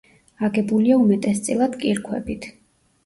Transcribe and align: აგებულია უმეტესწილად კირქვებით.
აგებულია 0.47 0.97
უმეტესწილად 1.03 1.77
კირქვებით. 1.85 2.49